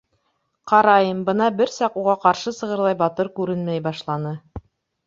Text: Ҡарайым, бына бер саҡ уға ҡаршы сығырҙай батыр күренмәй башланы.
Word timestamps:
Ҡарайым, 0.71 1.19
бына 1.27 1.49
бер 1.59 1.73
саҡ 1.75 2.01
уға 2.05 2.17
ҡаршы 2.27 2.55
сығырҙай 2.63 2.99
батыр 3.05 3.31
күренмәй 3.39 3.89
башланы. 3.91 4.35